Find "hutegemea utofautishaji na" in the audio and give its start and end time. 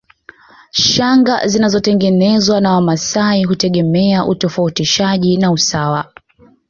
3.43-5.51